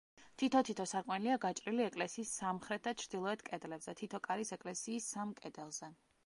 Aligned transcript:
თითო-თითო 0.43 0.85
სარკმელია 0.91 1.35
გაჭრილი 1.43 1.83
ეკლესიის 1.87 2.31
სამხრეთ 2.41 2.83
და 2.87 2.95
ჩრდილოეთ 3.03 3.45
კედლებზე, 3.51 3.95
თითო 4.01 4.23
კარის 4.29 4.55
ეკლესიის 4.59 5.11
სამ 5.13 5.37
კედელზე. 5.45 5.93